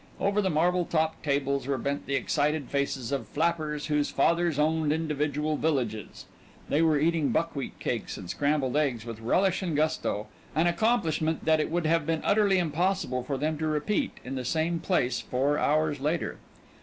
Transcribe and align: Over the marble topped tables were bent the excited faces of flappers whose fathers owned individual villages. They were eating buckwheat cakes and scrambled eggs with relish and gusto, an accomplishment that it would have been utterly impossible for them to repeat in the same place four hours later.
Over 0.19 0.41
the 0.41 0.49
marble 0.49 0.85
topped 0.85 1.21
tables 1.23 1.67
were 1.67 1.77
bent 1.77 2.07
the 2.07 2.15
excited 2.15 2.69
faces 2.71 3.11
of 3.11 3.27
flappers 3.27 3.85
whose 3.85 4.09
fathers 4.09 4.57
owned 4.57 4.91
individual 4.91 5.57
villages. 5.57 6.25
They 6.69 6.81
were 6.81 6.97
eating 6.99 7.29
buckwheat 7.29 7.77
cakes 7.79 8.17
and 8.17 8.27
scrambled 8.27 8.75
eggs 8.75 9.05
with 9.05 9.19
relish 9.21 9.61
and 9.61 9.75
gusto, 9.75 10.25
an 10.55 10.65
accomplishment 10.65 11.45
that 11.45 11.59
it 11.59 11.69
would 11.69 11.85
have 11.85 12.07
been 12.07 12.23
utterly 12.25 12.57
impossible 12.57 13.21
for 13.23 13.37
them 13.37 13.59
to 13.59 13.67
repeat 13.67 14.13
in 14.23 14.33
the 14.33 14.43
same 14.43 14.79
place 14.79 15.19
four 15.21 15.59
hours 15.59 15.99
later. 15.99 16.39